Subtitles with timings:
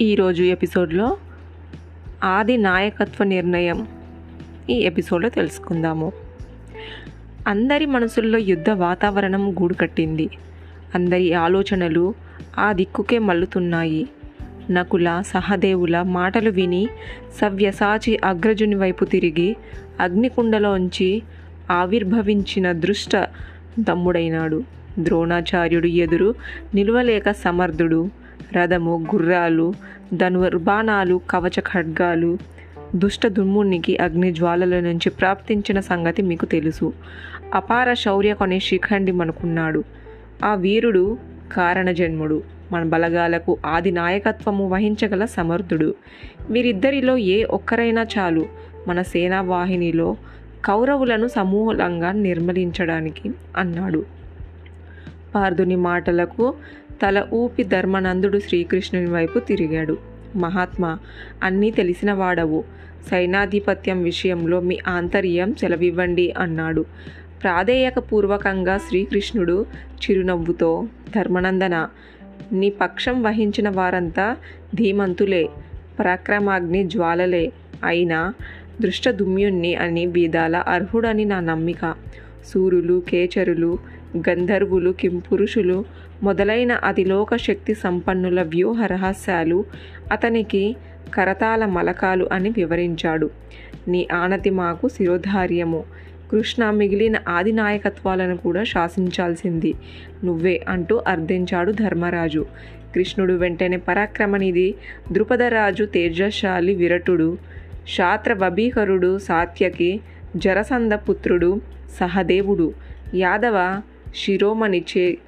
[0.00, 1.16] ఈరోజు ఎపిసోడ్లో
[2.24, 3.86] ఆది నాయకత్వ నిర్ణయం
[4.70, 6.12] ఈ ఎపిసోడ్లో తెలుసుకుందాము.
[7.48, 10.28] అందరి మనసుల్లో యుద్ధ వాతావరణం గూడు కట్టింది
[10.94, 12.14] అందరి ఆలోచనలు
[12.58, 14.08] ఆ దిక్కుకే మల్లుతున్నాయి
[14.70, 16.88] నకుల సహదేవుల మాటలు విని
[17.40, 19.56] సవ్యసాచి అగ్రజుని వైపు తిరిగి
[20.00, 21.22] అగ్నికుండలోంచి
[21.70, 23.16] ఆవిర్భవించిన దృష్ట
[23.88, 24.62] తమ్ముడైనాడు.
[24.98, 26.34] ద్రోణాచార్యుడు ఎదురు
[26.74, 28.25] నిలువలేక సమర్థుడు.
[28.52, 29.74] రథము గుర్రాలు
[30.14, 32.38] ధనుర్బాణాలు కవచ ఖడ్గాలు
[32.94, 36.92] దుష్ట దుమ్మునికి అగ్ని జ్వాలల నుంచి ప్రాప్తించిన సంగతి మీకు తెలుసు.
[37.54, 39.84] అపార శౌర్య కొనే శిఖండి మనకున్నాడు.
[40.44, 41.18] ఆ వీరుడు
[41.52, 42.42] కారణజన్ముడు.
[42.72, 45.94] మన బలగాలకు ఆది నాయకత్వము వహించగల సమర్థుడు.
[46.50, 48.46] వీరిద్దరిలో ఏ ఒక్కరైనా చాలు.
[48.88, 50.16] మన సేనా వాహినిలో
[50.64, 54.04] కౌరవులను సమూలంగా నిర్మలించడానికి అన్నాడు.
[55.34, 56.54] పార్థుని మాటలకు
[57.02, 59.98] తల ఊపి ధర్మనందుడు శ్రీకృష్ణుని వైపు తిరిగాడు.
[60.36, 60.98] మహాత్మా
[61.42, 62.64] అన్నీ తెలిసిన వాడవు.
[63.10, 66.84] సైనాధిపత్యం విషయంలో మీ ఆంతర్యం సెలవివ్వండి అన్నాడు.
[67.42, 69.66] ప్రాధేయకపూర్వకంగా శ్రీకృష్ణుడు
[70.02, 71.88] చిరునవ్వుతో ధర్మనందన
[72.52, 74.36] నీ పక్షం వహించిన వారంతా
[74.74, 75.48] ధీమంతులే
[75.98, 77.52] పరాక్రమాగ్ని జ్వాలలే
[77.84, 78.34] అయినా
[78.80, 81.94] దృష్టదుమ్యుణ్ణి అని బీదాల అర్హుడని నా నమ్మిక.
[82.46, 83.78] సూరులు కేచరులు
[84.16, 85.84] గంధర్వులు కింపురుషులు
[86.22, 89.64] మొదలైన అతిలోక శక్తి సంపన్నుల వ్యూహ రహస్యాలు
[90.12, 90.76] అతనికి
[91.14, 93.30] కరతాల మలకాలు అని వివరించాడు.
[93.88, 95.84] నీ ఆనతి మాకు శిరోధార్యము.
[96.32, 99.74] కృష్ణ మిగిలిన ఆది నాయకత్వాలను కూడా శాసించాల్సింది.
[100.24, 102.46] నువ్వే అంటూ అర్థించాడు ధర్మరాజు.
[102.94, 104.74] కృష్ణుడు వెంటనే పరాక్రమనిధి
[105.12, 107.38] ద్రుపదరాజు తేజశాలి విరటుడు
[107.88, 110.00] శాత్ర బభీకరుడు సాత్యకి
[110.36, 111.60] జరసంద పుత్రుడు
[112.00, 112.74] సహదేవుడు
[113.14, 113.80] యాదవ
[114.16, 115.18] శిరోమణి చే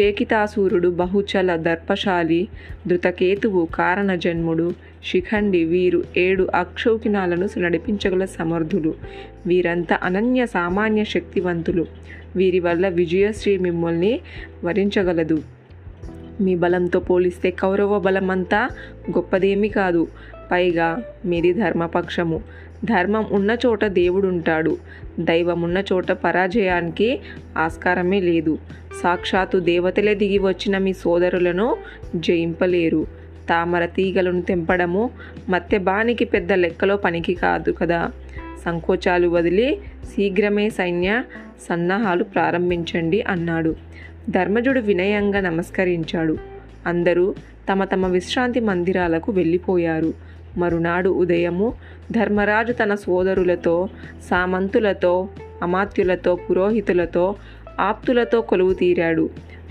[0.00, 2.48] చేకితాసూరుడు బహుచల దర్పశాలి
[2.86, 8.94] ధృతకేతువు కారణజన్ముడు శిఖండి వీరు ఏడు అక్షౌకినాలను నడిపించగల సమర్థులు.
[9.46, 11.86] వీరంతా అనన్య సామాన్య శక్తివంతులు.
[12.36, 14.20] వీరి వల్ల విజయశ్రీ మిమ్మల్ని
[14.64, 15.42] వరించగలదు.
[16.40, 18.68] మీ బలంతో పోలిస్తే కౌరవ బలమంతా
[19.10, 20.08] గొప్పదేమీ కాదు.
[20.50, 22.42] పైగా మీది ధర్మపక్షము.
[22.84, 24.76] ధర్మం ఉన్న చోట దేవుడు ఉంటాడు
[25.20, 27.20] దైవం ఉన్న చోట పరాజయానికి
[27.56, 28.58] ఆస్కారమే లేదు.
[29.02, 31.76] సాక్షాత్తు దేవతలే దిగి వచ్చిన మీ సోదరులను
[32.16, 33.06] జయింపలేరు.
[33.48, 35.10] తామర తీగలను తెంపడము
[35.48, 38.10] మత్స్యబానికి పెద్ద లెక్కలో పనికి కాదు కదా.
[38.64, 41.22] సంకోచాలు వదిలి శీఘ్రమే సైన్య
[41.68, 43.76] సన్నాహాలు ప్రారంభించండి అన్నాడు.
[44.30, 46.38] ధర్మజుడు వినయంగా నమస్కరించాడు.
[46.86, 47.34] అందరూ
[47.72, 50.14] తమ తమ విశ్రాంతి మందిరాలకు వెళ్ళిపోయారు.
[50.56, 51.72] మరునాడు ఉదయము
[52.12, 53.88] ధర్మరాజు తన సోదరులతో
[54.30, 55.28] సామంతులతో
[55.62, 57.34] అమాత్యులతో పురోహితులతో
[57.80, 59.30] ఆప్తులతో కొలువు తీరాడు.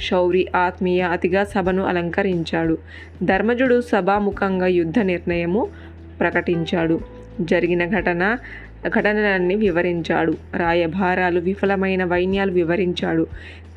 [0.10, 2.78] శౌరి ఆత్మీయ అతిగా సభను అలంకరించాడు.
[3.24, 5.68] ధర్మజుడు సభాముఖంగా యుద్ధ నిర్ణయము
[6.20, 7.00] ప్రకటించాడు.
[7.42, 8.38] జరిగిన ఘటన
[8.88, 10.34] ఘటనలన్నీ వివరించాడు.
[10.56, 13.28] రాయభారాలు విఫలమైన వైన్యాలు వివరించాడు.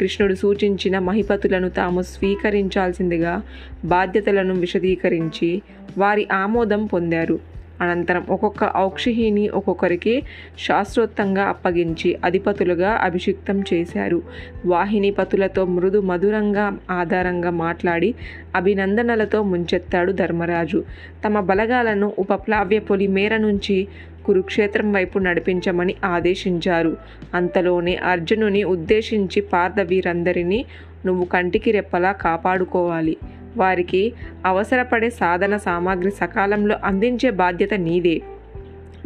[0.01, 3.43] కృష్ణుడు సూచించిన మహిపతులను తాము స్వీకరించాల్సిందిగా
[3.85, 5.63] బాధ్యతలను విశదీకరించి
[5.99, 7.39] వారి ఆమోదం పొందారు.
[7.81, 10.23] అనంతరం ఒక్కొక్క ఔక్షహిని ఒక్కొక్కరికి
[10.59, 14.23] శాస్త్రోత్తంగా అప్పగించి అధిపతులుగా అభిషిక్తం చేశారు.
[14.67, 18.15] వాహినిపతులతో మృదు మధురంగా ఆధారంగా మాట్లాడి
[18.57, 20.85] అభినందనలతో ముంచెత్తాడు ధర్మరాజు.
[21.25, 23.89] తమ బలగాలను ఉపప్లావ్య పొలి మేర నుంచి
[24.25, 26.97] కురుక్షేత్రం వైపు నడిపించమని ఆదేశించారు.
[27.35, 30.65] అంతలోనే అర్జునుని ఉద్దేశించి పార్థ వీరందరినీ
[31.07, 33.17] నువ్వు కంటికి రెప్పలా కాపాడుకోవాలి.
[33.59, 34.13] వారికి
[34.47, 38.21] అవసరపడే సాధన సామాగ్రి సకాలంలో అందించే బాధ్యత నీదే.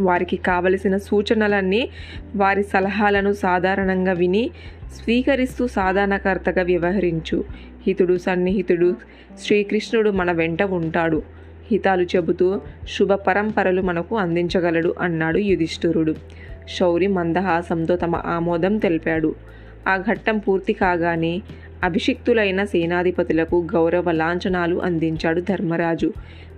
[0.00, 1.88] వారికి కావలసిన సూచనలన్నీ
[2.36, 4.50] వారి సలహాలను సాధారణంగా విని
[4.96, 7.44] స్వీకరిస్తూ సాధనకర్తగా వ్యవహరించు.
[7.86, 8.96] హితుడు సన్నిహితుడు
[9.38, 11.22] శ్రీకృష్ణుడు మన వెంట ఉంటాడు.
[11.70, 16.14] హితాలు చెబుతూ శుభ పరంపరలు మనకు అందించగలడు అన్నాడు యుధిష్ఠిరుడు.
[16.78, 19.34] శౌరి మందహాసంతో తమ ఆమోదం తెలిపాడు.
[19.88, 21.42] ఆ ఘట్టం పూర్తి కాగానే
[21.84, 26.12] అభిషిక్తులైన సేనాధిపతులకు గౌరవ లాంఛనాలు అందించాడు ధర్మరాజు.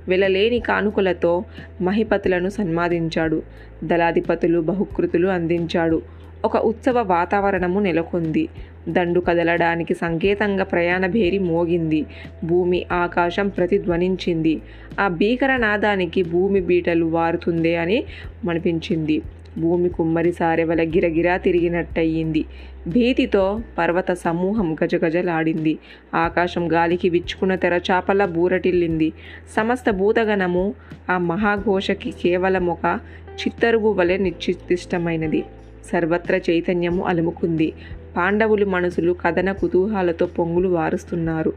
[0.09, 1.44] వెలలేని కానుకలతో
[1.81, 3.43] మహిపతులను సన్మాదించాడు
[3.85, 6.03] దళాధిపతులు బహుకృతులు అందించాడు.
[6.44, 8.49] ఒక ఉత్సవ వాతావరణము నెలకొంది.
[8.88, 12.06] దండు కదలడానికి సంకేతంగా ప్రయాణ భేరి మోగింది.
[12.44, 14.61] భూమి ఆకాశం ప్రతిధ్వనించింది.
[15.00, 18.05] ఆ భీకర నాదానికి భూమి బీటలు వారుతుందే అని
[18.44, 19.23] మనిపించింది.
[19.58, 22.44] భూమి కుమ్మరి సారెవల గిరగిరా తిరిగినట్టయింది.
[22.88, 25.79] భీతితో పర్వత సమూహం గజగజలాడింది.
[26.14, 29.12] ఆకాశం గాలికి విచ్చుకున్న తెరచాపల బూరటిల్లింది.
[29.56, 30.75] సమస్త భూతగణము
[31.11, 32.99] ఆ మహాఘోషకి కేవలం ఒక
[33.40, 35.44] చిత్తరువు వలె నిశ్చితిష్టమైనది
[35.93, 37.73] సర్వత్ర చైతన్యము అలుముకుంది.
[38.17, 41.53] పాండవులు మనసులు కథన కుతూహాలతో పొంగులు వారుస్తున్నారు.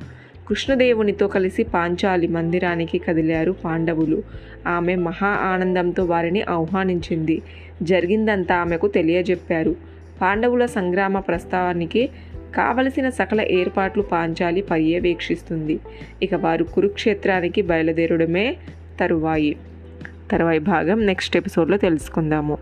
[0.48, 4.24] కృష్ణదేవునితో కలిసి పాంచాలి మందిరానికి కదిలారు పాండవులు.
[4.68, 7.42] ఆమె మహా ఆనందంతో వారిని ఆహ్వానించింది.
[7.84, 9.76] జరిగిందంతా ఆమెకు తెలియజెప్పారు.
[10.22, 12.10] పాండవుల సంగ్రామ ప్రస్తావానికి
[12.56, 15.80] కావలసిన సకల ఏర్పాట్లు పాంచాలి పర్యవేక్షిస్తుంది.
[16.24, 18.56] ఇక వారు కురుక్షేత్రానికి బయలుదేరడమే
[19.00, 19.56] తరువాయి.
[20.32, 22.58] తరువాయి భాగం నెక్స్ట్ ఎపిసోడ్లో తెలుసుకుందాము.